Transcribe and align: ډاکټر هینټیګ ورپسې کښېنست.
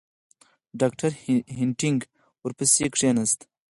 ډاکټر 0.79 1.11
هینټیګ 1.57 1.99
ورپسې 2.43 2.83
کښېنست. 2.93 3.39